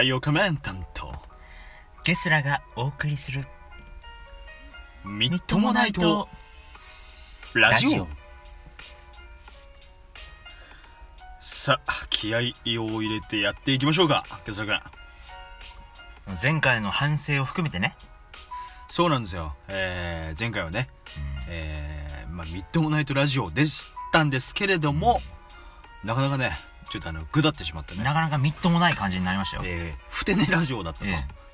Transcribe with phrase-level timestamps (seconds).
[0.00, 1.12] 太陽仮面担当
[2.04, 3.44] ゲスラがお送りする。
[5.04, 6.26] みっともないと。
[7.54, 8.08] ラジオ。
[11.38, 14.82] さあ気合を入れてやっていきましょうかケツラ
[16.24, 16.38] 君。
[16.42, 17.94] 前回の反省を含めてね。
[18.88, 20.88] そうなんですよ、えー、前回はね、
[21.50, 25.20] えーまあ、みっともないとラジオでしたんですけれども、
[26.04, 26.52] なかなかね
[26.90, 28.02] ちょっとあのぐだってしまったね。
[28.02, 31.10] なかなかみっともない感じになりましたよ、えー、ふてねラジオだったと、え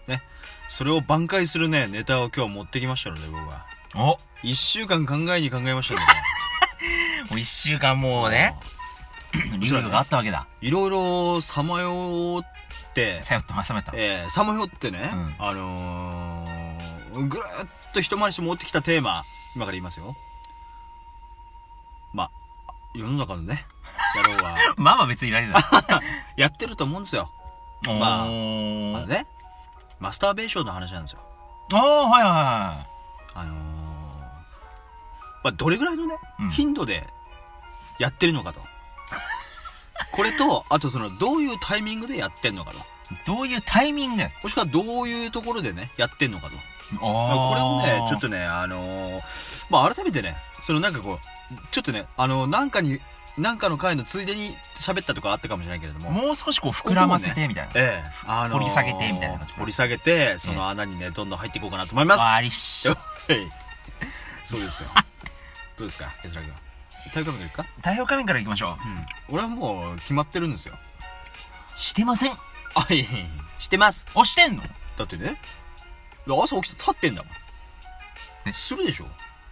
[0.08, 0.22] ね。
[0.68, 3.66] それを挽回するねネタを今日持ってきましたので僕は。
[3.94, 4.18] お。
[4.42, 6.06] 1週間考えに考えましたので
[7.30, 8.56] もう一週間もうね
[9.58, 10.46] リズムがあったわけだ。
[10.60, 13.22] いろいろさまよって。
[13.22, 13.92] さよってまさめた。
[13.94, 15.34] えー、さまよってね、うん。
[15.38, 19.24] あのー、ぐるーっと一回りして持ってきたテーマ
[19.54, 20.16] 今から言いますよ。
[22.14, 22.30] まあ
[22.96, 23.66] 世の中のね
[24.16, 24.56] 野郎は。
[24.76, 25.62] まあまあ別にいられない。
[26.36, 27.30] やってると思うんですよ。
[27.86, 28.96] おまあー。
[28.96, 29.26] あのね。
[29.98, 31.20] マスターベーションの話なんですよ。
[31.72, 32.86] おーはいはいは
[33.34, 33.56] あのー、
[35.44, 36.50] まあ、どれぐらいのね、うん。
[36.50, 37.06] 頻度で
[37.98, 38.60] やってるのかと。
[40.12, 42.78] これとあとそのどういうタイミングでやってんのかと。
[42.78, 42.80] い
[43.24, 44.16] どういうタイミング？
[44.16, 46.56] でもしくはどういうところでねやってんのかと。
[46.98, 49.20] これをね、ちょっととね、あのー
[49.70, 51.18] まあ、改めてね、そのなんかこう、
[51.70, 53.00] ちょっとね、あのなんかに、
[53.38, 62.22] なんかの回のついでに喋ったとかあったかもしれないけれども、もう少しこう膨らませてみたいな、ええ、あのー掘り下げてみたいな感じ掘り下げて、その穴にね、どんどん入っていこうかなと思います。
[62.22, 62.98] ありっし はい。
[64.44, 64.88] そうですよ。
[65.76, 66.52] どうですか、ケツラ君。
[67.08, 67.62] 太陽仮面からいくか？
[67.76, 68.78] 太陽仮面からいきましょ
[69.28, 69.32] う。
[69.32, 69.34] ん。
[69.34, 70.74] 俺はもう決まってるんですよ。
[71.76, 72.32] うしてません。
[72.32, 74.06] あ、いえいえしてます。
[74.14, 74.62] 押してんの？
[74.96, 75.36] だってね、
[76.26, 77.32] 朝起きて立ってんだもん。
[78.46, 79.04] えするでしょ。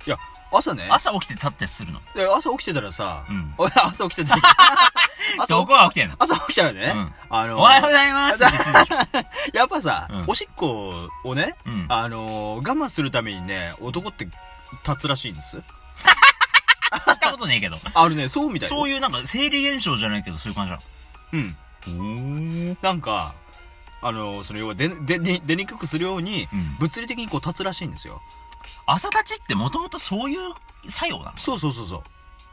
[0.07, 0.17] いや、
[0.57, 2.01] 朝ね、朝起きて立ってするの。
[2.15, 3.55] で朝起きてたらさ、うん。
[3.59, 4.37] おい朝起きてた。
[4.37, 4.43] ら
[5.41, 6.17] 朝ど起こが起きてんの？
[6.19, 7.15] 朝起きたらね、うん。
[7.31, 10.25] あのおはようございますって言ってたでし やっぱさ、うん。
[10.29, 10.93] おしっこ
[11.25, 11.87] をね、ょうん。
[11.89, 15.57] あのー我慢するためにね、男って立つらしいんです。
[15.59, 15.61] 聞
[17.17, 17.77] いたことねえけど。
[17.95, 18.69] あるね、そうみたい。
[18.69, 18.89] そうう。
[18.89, 20.79] いうなんか生理現象じゃないけどそういう感じな
[21.33, 21.57] うん。
[22.73, 23.35] のなんか、
[24.03, 26.77] あのーその要は出、出、にくくするように、うん。
[26.79, 28.21] 物理的にこう立つらしいんですよ。
[28.87, 30.55] 朝立ちってもともとそういう
[30.89, 31.37] 作用なの？
[31.37, 32.03] そうそうそうそう。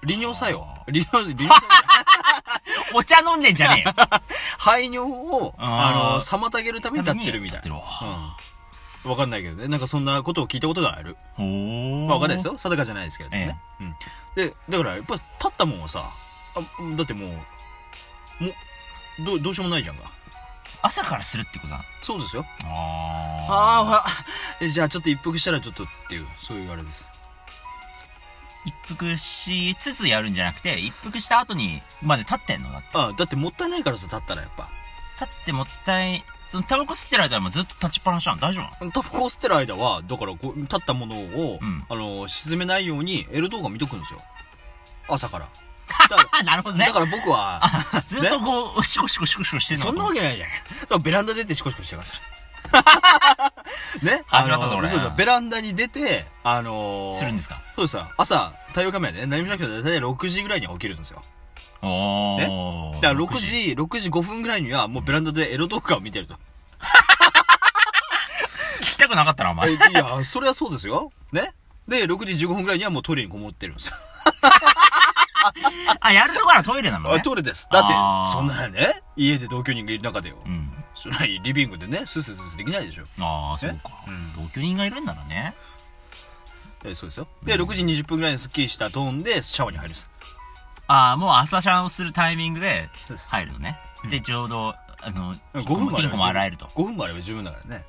[0.05, 0.83] 利尿作用あ。
[0.91, 1.65] 利尿、利尿作
[2.93, 2.97] 用。
[2.99, 3.93] お茶飲んでんじゃねえよ
[4.57, 7.75] 排尿を、あのー妨げるために立ってるみたいな。
[7.75, 7.77] う
[9.07, 9.11] ん。
[9.11, 9.67] わかんないけどね。
[9.67, 11.17] なんかそんなことを聞いたことがある。
[11.35, 12.57] ほーまあわかんないですよ。
[12.57, 13.59] 定かじゃないですけれどもね。
[13.79, 13.95] うん。
[14.35, 16.03] で、だからやっぱ立ったもんはさ、
[16.55, 16.59] あ
[16.95, 20.09] だってもう、もう、どう、どうしようもないじゃんか。
[20.81, 21.83] 朝からするってことなの？
[22.01, 22.45] そうですよ。
[22.63, 24.25] あああ、
[24.59, 27.07] えじゃあちょっと一服したらちょっとっていう、そういうあれです。
[28.65, 32.71] 一服しつつやるんじゃなくて一服した後にまで立ってんの？
[32.71, 34.69] だってあだってもったいないからさ、立ったらやっぱ。
[35.19, 38.41] 立ってもったいそのタバコ吸ってる間はもうずっと立ちっぱなしなの？
[38.41, 38.91] 大丈夫なの？
[38.91, 44.19] タバコを吸ってる間は、だからこう、立ったものを、うんあの、沈めないように、L 動画見とくんですよ。
[45.07, 45.47] 朝から。
[46.09, 50.49] だかあなるほどら、ねだから僕は、あ ずっとこう、シコシコシコシコしてんのそんなわけけないじゃん。
[50.87, 52.13] そう、ベランダ出てシコシコしてます。
[54.01, 54.23] ね？
[54.27, 57.59] 始まったぞ俺そうそう、ベランダに出て、あのー、するんですか？
[57.75, 58.07] そうですよ。
[58.17, 61.21] 朝、太陽カメラでね、何もしなくて大体6時ぐらいには起きるんですよ。
[61.81, 62.45] おね？
[62.47, 62.93] ー。
[63.01, 66.35] だから6時、6時5分ぐらいにはもうベランダでエロ動画を見てると。
[68.81, 69.71] 聞きたくなかったな、お前。
[69.71, 71.11] えいや、それはそうですよ。
[71.31, 71.53] ね？
[71.87, 73.95] で、6時15分ぐらいにはもうトイレにこもってるんですよ。
[75.99, 77.21] あ、やるところはトイレなのあね。
[77.21, 77.67] トイレです。
[77.71, 77.93] だって
[78.31, 80.37] そんなね、家で同居人がいる中でよ。
[80.45, 80.71] うん。
[80.93, 83.03] そんなリビングでね、スースースースーできないでしょ。
[83.19, 84.33] ああ、そうかうん。
[84.43, 85.55] 同居人がいるんならね。
[86.83, 87.27] えそうですよ。
[87.43, 90.09] で、6時20分ぐらいにスッキリしたトーンでシャワーに入るんです。
[90.87, 92.89] ああ、もう朝シャンをするタイミングで
[93.29, 93.79] 入るのね。
[94.09, 96.65] で、ちょうど、あの、5分もチンコも洗えると。
[96.65, 97.85] 5分もあれば十分だからね。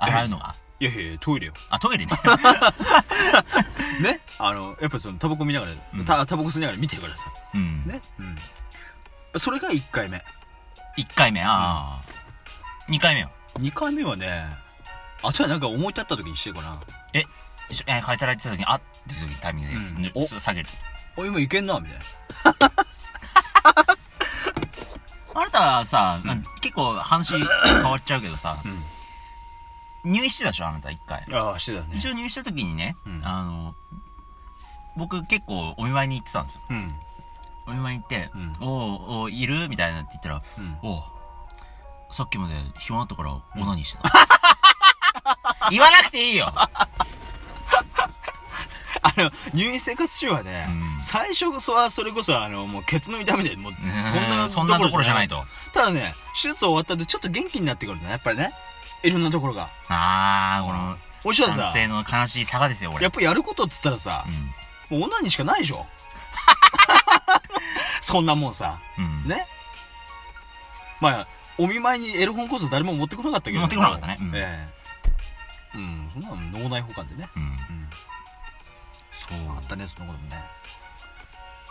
[0.00, 0.54] 洗うのが？
[0.80, 1.52] いやいやいや、トイレよ。
[1.70, 2.12] あ、トイレね。
[4.02, 7.24] ねあの、やっぱそのタバコ見ながら、うんたタバコ吸いながら見てるからさ。
[7.54, 7.84] うん。
[7.86, 8.00] ね。
[9.32, 9.38] うん。
[9.38, 10.22] それが1回目。
[10.96, 12.02] 1回目、ああ。
[12.88, 14.44] 2回目は2回目はね、
[15.22, 16.80] あとはなんか思い立った時にしてるかな。
[17.70, 19.94] 一緒え、働いてた時に、あって時にタイミングです。
[19.94, 20.68] ぬうんお下げる。
[21.16, 22.04] お、今いけんな、みたいな。
[25.36, 28.56] あなたはさ、なん結構話変わっちゃうけどさ、
[30.04, 31.24] 入院してたでしょあなた1回。
[31.26, 31.34] うん。
[31.34, 31.94] ああ、してたね。
[31.94, 33.74] 一応入院した時にね、うんあの、
[34.96, 36.62] 僕結構お見舞いに行ってたんですよ。
[36.70, 36.94] うん。
[37.66, 39.68] お見舞いに行って、うんおうおういる？
[39.68, 40.78] みたいなって言ったら、うん。
[40.82, 41.02] おう
[42.10, 44.10] さっきまで暇だったからオナニーしてた。
[45.70, 46.52] 言わなくていいよ
[49.02, 53.84] あの、入院生活中はね、うん最初はそれこそ、あの、もうケツの痛みで、もう、そん
[54.38, 55.28] な、そんなところじゃない。
[55.28, 55.44] と。
[55.74, 58.52] ただね、手術終わった後、ちょっと元気になってくるんだね、やっぱりね。
[59.04, 59.68] いろんなところが。
[59.88, 63.02] あー、この、おいしはさ、男性の悲しい差がですよ、俺。
[63.04, 64.24] やっぱやることっつったらさ
[64.90, 64.98] う、ん。
[65.00, 65.86] もう女にしかないでしょ
[68.00, 68.78] そんなもんさ。
[68.98, 69.28] うん。
[69.28, 69.46] ね
[71.00, 71.26] まあ、
[71.58, 73.60] お見舞いにエロ本こそ誰も持ってこなかったけど。
[73.60, 74.74] 持ってこなかったねうんええ
[75.74, 76.28] うん、そんな
[76.58, 77.28] の脳内保管でね。
[77.36, 77.42] うん。
[77.42, 77.56] うん。
[79.12, 80.42] そうあったね、そのこともね。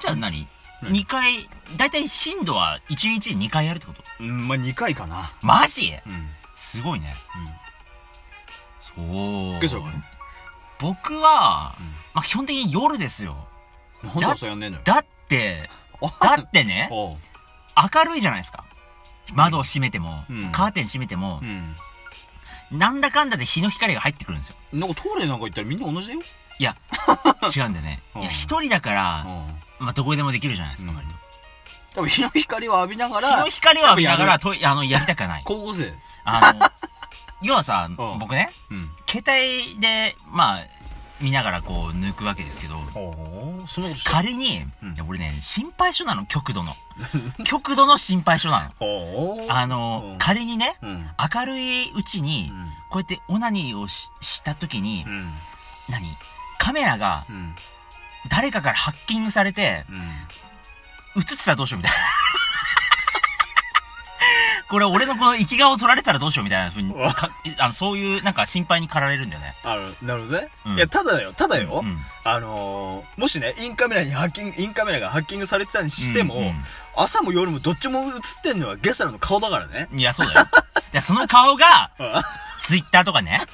[0.01, 0.47] じゃあ何？
[0.83, 1.47] うん二回、
[1.77, 4.03] だいたい頻度は1日に2回やるってこと？
[4.19, 5.31] うん、まあ2回かな。
[5.41, 5.93] マジ？
[6.05, 6.29] うん。
[6.73, 7.13] すごいね。
[8.79, 9.59] そう。
[9.59, 9.91] ゲストは
[10.79, 11.75] 僕は、
[12.15, 13.35] まあ基本的に夜ですよ。
[14.03, 14.09] うん。
[14.09, 14.81] なんで朝やんねえのよ。
[14.83, 15.69] だって、
[16.19, 18.63] だって ね、明るいじゃないですか。
[19.33, 21.75] 窓を閉めても、うんカーテン閉めてもう、ん。
[22.79, 24.55] なんだかんだで日の光が入ってくるんですよ。
[24.73, 26.21] なんかトイレなんか行ったらみんな同じだよ。
[26.57, 26.75] いや、
[27.55, 28.01] 違うんだよね。
[28.15, 29.85] うんいや、一人だから、うん。
[29.85, 31.15] まあどこでもできるじゃないですか、うん割と。
[31.93, 35.43] 多分日の光を浴びなが日らの、光を浴びながやら、とあの、やりたくはない。
[35.45, 35.93] 高校生。
[36.25, 36.59] あの、
[37.41, 38.81] 要はさ、ん僕ね、うん。
[39.07, 40.63] 携帯で、まあ、
[41.21, 46.73] 見ながらこう抜くわけですけど、おおそんなことして仮に、うんいや俺ね、心配性なの、極度の。
[47.45, 48.85] 極度の心配性なの。
[48.85, 51.09] おあの、うん仮にね、うん。
[51.33, 52.51] 明るいうちに、
[52.89, 55.33] こうやってオナニーをしした時に、うん。
[55.89, 56.07] 何？
[56.57, 57.55] カメラがうん。
[58.29, 61.21] 誰かからハッキングされて、うん。
[61.21, 62.22] 映ってたらどうしようみたいな。
[64.73, 67.29] これ俺のこの生き顔を撮られたらどうしようみたいなふうに、か
[67.59, 69.53] あのそういうなんか心配に駆られるんだよね。
[69.63, 70.49] あの、なるほどね。
[70.65, 71.81] うんいや、ただよ、ただよ。
[71.83, 76.53] うんあのー、もしね、インカメラにハッキング、インカメラがハッキングされてたにしても、うんうん
[76.95, 78.11] 朝も夜もどっちも映っ
[78.43, 79.89] てんのはゲスラの顔だからね。
[79.93, 80.47] いや、そうだよ。
[80.93, 82.23] いや、その顔が、あ
[82.61, 83.41] ツイッターとかね、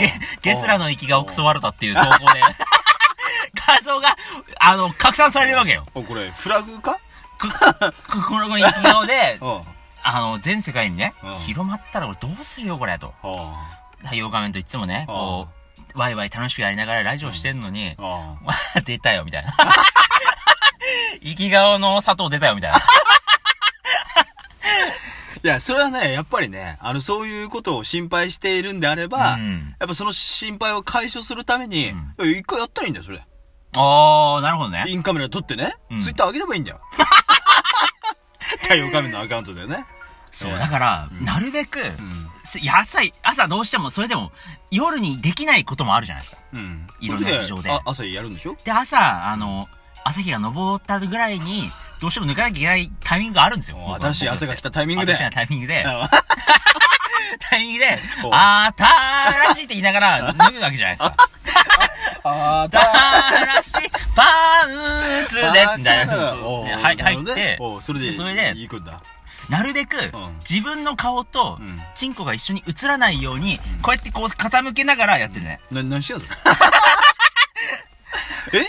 [0.00, 0.12] ゲ
[0.42, 2.40] ゲスラの息がクソワルタっていう投稿で、
[3.66, 4.16] 画像が、
[4.58, 5.86] あの、拡散されるわけよ。
[5.94, 6.98] おこれ、フラグか？
[7.48, 9.38] この子の息顔で、
[10.02, 13.12] あの、全世界にねうん、広まったら俺どうするよ、これ、と。
[13.22, 13.70] あ。
[14.02, 15.48] 太陽画面といつもね、こ
[15.94, 18.36] う、ワイワイ楽しくやりながらラジオしてんのに、あ
[18.84, 19.52] 出たよ、みたいな。
[21.22, 22.78] 息顔の佐藤出たよ、みたいな。
[25.42, 33.24] いや、それはね、やっぱりね、あの、そういうことを心配しているんであれば、うんやっぱその心配を解消するために、一回やったらいいんだよ、それ。
[33.76, 34.84] おー、なるほどね。
[34.88, 36.80] インカメラ撮ってね、うんツイッター上げればいいんだよ。
[38.66, 39.84] 太陽画面のアカウントでね。
[40.32, 41.80] そう、だから、うんなるべく、
[42.72, 44.32] 朝、朝どうしても、それでも、
[44.70, 46.42] 夜にできないこともあるじゃないですか。
[46.52, 46.86] うん。
[47.00, 48.56] いろんな事情であ朝やるんでしょ？
[48.64, 49.68] で、朝、あの、
[50.04, 51.70] 朝日が昇ったぐらいに、
[52.00, 53.78] どうしても抜かなきゃいけないタイミングがあるんですよ。
[53.78, 55.16] お新しい朝が来たタイミングで。
[55.16, 56.08] 新しいタイミングで、あ
[57.40, 61.16] タイミングでお、あたらしいって言いながら脱ぐわけじゃないですか。
[62.28, 66.14] あーたたらしいパンツで、みたいな。
[67.14, 69.00] 入って、それで、それで行くんだ。
[69.50, 71.76] なるべくん、自分の顔とう、ん。
[71.94, 75.60] チンコが一緒に映らないようにうん、こうやってこう傾けながらやってるね。
[75.70, 76.24] な、何してんの？
[78.52, 78.62] え？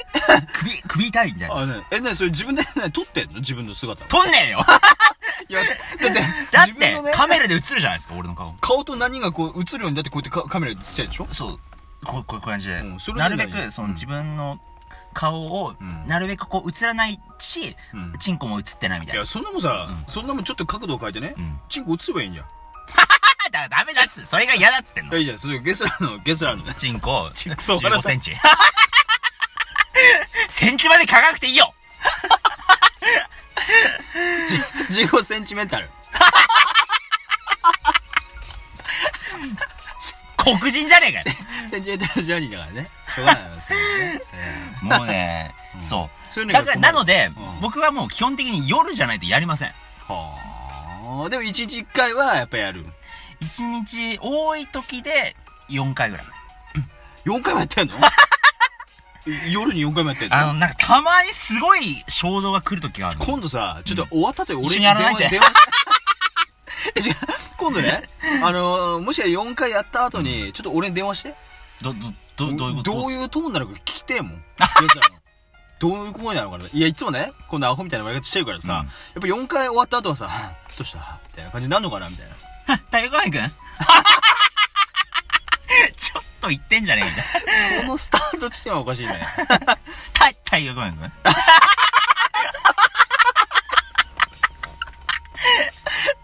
[0.54, 1.56] 首、首痛いみたいな。
[1.58, 3.36] あ、ね、え、ね、それ自分でね、撮ってんの？
[3.40, 4.06] 自分の姿。
[4.06, 4.66] 撮んねえよ
[5.50, 5.66] いや、だ
[6.10, 6.20] って、
[6.52, 6.68] だっ
[7.06, 8.54] てカメラで映るじゃないですか、俺の顔。
[8.60, 11.28] 顔と何がこう映るようにだってこうやってカカメラで映ってるでしょ？
[11.32, 11.60] そう。
[12.06, 13.12] こう、こういう感じでうんそ。
[13.12, 14.60] れでなるべ何く、そのうん自分の
[15.18, 18.14] 顔をうん、なるべくこう映らないし、うん。
[18.20, 19.28] チンコも映ってないみたいや、いな。
[19.28, 21.60] そんなもんさ、うんそんなもんちょっと角度を変えてね、うん。
[21.70, 22.46] チンコ映せばいいんじゃん。
[23.48, 25.20] あ、だダメだっつそれが嫌だっつってんのいや。
[25.20, 26.76] いいじゃん、それゲスラーの、ゲスラーのね。
[26.78, 28.38] チンコ、チンコそう15センチ。
[30.50, 31.74] センチまでかかなくていいよ
[34.92, 35.90] 15センチメータル。
[40.38, 41.36] 黒人じゃねえかよ
[41.70, 42.88] センチメータルジャーニーだからね。
[43.18, 44.22] しょうがないよ、それはね。
[44.82, 46.28] えもうね、うんそう。
[46.30, 49.70] ーそういうのだから、なので、うん僕はもう基本的に夜じゃないとやりません。
[50.08, 51.30] はあ。
[51.30, 52.86] でも1日1回はやっぱやる。
[53.40, 55.36] 一日、多い時で
[55.70, 56.26] 4回ぐらい。
[57.26, 57.96] 4回もやってんの？
[59.52, 63.26] 夜に4回もやってんあの、のなんかたまにすごい衝動が来る時があるの。
[63.26, 65.60] 今度さ、ちょっと終わったと俺一緒にやらないで電話して。
[66.96, 67.16] え違う
[67.58, 68.04] 今度ね、
[68.44, 71.34] あのー、もしか4回やった後に、ちょっと俺に電話して。
[71.82, 72.92] ど、ど、ど、どういうこと？
[72.94, 74.44] どういうトーンなのか聞きてえもん。
[75.80, 76.66] どういう声なのかな。
[76.72, 80.30] いや、いつもね、こんなアホみたいな笑い方してるからさ、うんやっぱ4回終わった後はさ、
[80.78, 81.20] どうした？
[81.30, 82.78] みたいな感じになるのかなみたいな。
[82.78, 83.50] 太陽光くん？
[85.98, 87.26] ちょっと言ってんじゃねえみたい
[87.76, 87.82] な。
[87.82, 89.26] そのスタート地点はおかしいね。
[90.14, 91.12] た太陽ん？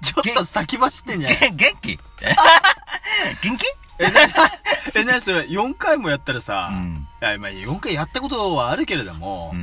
[0.03, 1.99] ちょっと先走ってんじゃないげ元気？
[3.41, 3.65] 元気？
[3.99, 4.21] え、な
[4.95, 7.07] え、なにそれ、4回もやったらさ、うん。
[7.21, 9.53] いや、まあ、4回やったことはあるけれども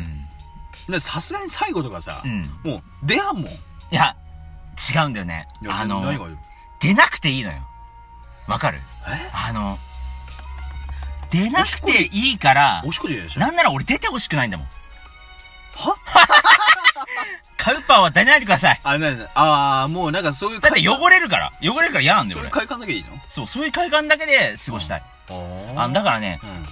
[0.99, 2.43] さすがに最後とかさう、ん。
[2.65, 3.47] もう、出やんもん。
[3.47, 3.49] い
[3.93, 4.17] いや、
[4.95, 5.47] 違うんだよね。
[5.63, 6.37] やあの、何がよ。
[6.81, 7.59] 出なくていいのよ。
[8.47, 8.79] わかる？
[9.07, 9.31] え？
[9.33, 9.79] あの、
[11.31, 13.41] 出なくていいからお、しっこでいいでしょ？
[13.41, 14.67] なんなら俺出てほしくないんだもん。
[14.67, 15.97] は？
[17.57, 18.81] カウパーは出ないでください。
[18.83, 21.53] あれなんだ、ああ、もうなんかそういうだって汚れるから。
[21.63, 22.51] 汚れるから嫌なんだよ、俺。
[22.51, 23.21] そういう快感だけでいいの？
[23.29, 25.03] そう、そういう快感だけで過ごしたい。
[25.77, 26.51] あのだからね、うん。
[26.51, 26.65] うん。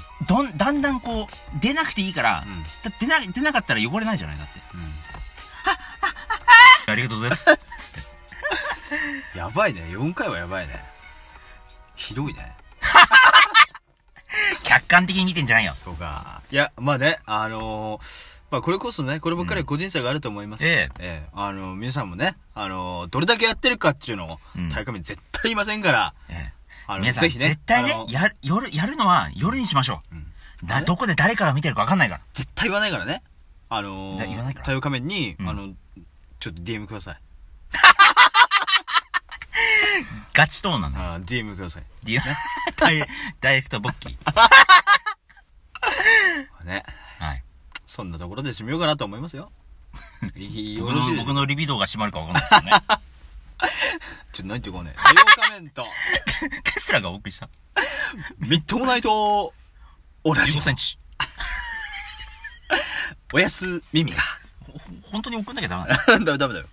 [0.49, 1.27] どん、だんだんこう、
[1.61, 2.45] 出なくていいから、
[2.83, 4.61] だって出な、出なかったら汚れないじゃないだって。
[6.91, 7.51] ありがとうございます。
[9.35, 9.39] うん。
[9.39, 9.83] やばいね。
[9.83, 10.83] 4回はやばいね。
[11.97, 12.55] ひどいね。
[14.65, 15.73] 客観的に見てんじゃないよ。
[15.75, 16.41] そうか。
[16.51, 20.67] いや、まあね、あのーまあこれこそね、こればっかりは個人差があると思います。
[20.67, 26.53] えええあの皆さんもね、あのどれだけやってるかっていうのを、うん大会目絶対言いませんから、ええ
[26.97, 30.01] 皆さん、絶対ねやる、夜、やるのは夜にしましょ
[30.63, 30.67] う。
[30.67, 32.21] だ、どこで誰かが見てるか分かんないから。
[32.33, 33.23] 絶対言わないからね。
[33.71, 35.75] あのだ言わないから太陽仮面に、うんあの、
[36.41, 37.17] ちょっと DM ください。
[40.33, 41.83] ガチトーンなんだ DM ください。
[42.05, 42.21] ディ
[42.77, 43.07] ダイ
[43.41, 44.17] ダイレクトボッキー。
[46.65, 46.85] ね。
[47.19, 47.43] はい。
[47.87, 49.51] そんなところで締めようかなと思いますよ。
[50.23, 50.35] 僕
[51.35, 52.83] の、リビドーが閉まるか分かんないですけどね。
[54.39, 54.95] ちょっと何てこうね。
[54.97, 55.85] 太陽仮面と、
[56.63, 57.49] ケスラがお送りした。
[58.39, 59.53] みっともないと、
[60.25, 60.97] 同じ15センチ。
[63.33, 64.19] おやす耳が。
[64.65, 64.79] ほ
[65.11, 66.25] 本当に送んなきゃダメなの？
[66.25, 66.67] ダメダメだよ。